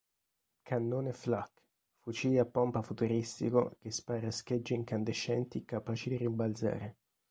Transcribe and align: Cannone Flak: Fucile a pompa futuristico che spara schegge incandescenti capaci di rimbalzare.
Cannone 0.67 1.13
Flak: 1.13 1.51
Fucile 1.99 2.39
a 2.39 2.45
pompa 2.45 2.81
futuristico 2.81 3.75
che 3.79 3.91
spara 3.91 4.31
schegge 4.31 4.73
incandescenti 4.73 5.63
capaci 5.63 6.09
di 6.09 6.17
rimbalzare. 6.17 6.95